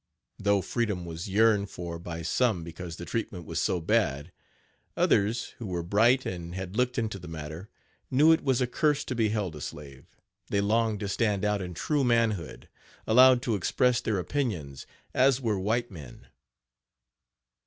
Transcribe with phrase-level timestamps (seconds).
[0.39, 4.31] Though freedom was yearned for by some because the treatment was so bad,
[4.97, 7.69] others, who were bright and had looked into the matter,
[8.09, 10.05] knew it was a curse to be held a slave
[10.49, 12.67] they longed to stand out in true manhood
[13.05, 16.25] allowed to express their opinions as were white men.